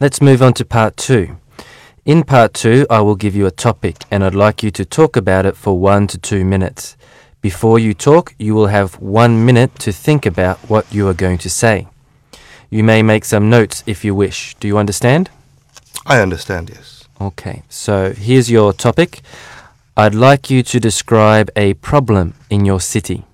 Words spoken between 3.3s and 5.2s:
you a topic and I'd like you to talk